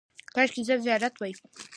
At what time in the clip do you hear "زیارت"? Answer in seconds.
0.85-1.13